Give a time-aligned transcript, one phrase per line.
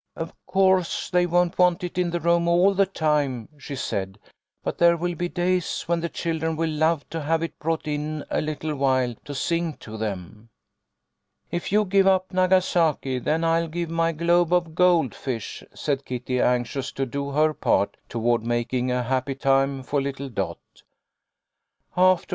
[0.15, 4.17] "Of course they won't want it in the room all the time," she said,
[4.63, 8.25] "but there will be days when the children will love to have it brought in
[8.31, 10.49] a little while to sing to them.""
[11.51, 16.91] If you give up Nagasaki then I'll give my globe of goldfish," said Kitty, anxious
[16.93, 20.79] to do her part toward making a happy time for little Dot." After LLOYD MAKES
[20.79, 22.25] A DISCOVERY.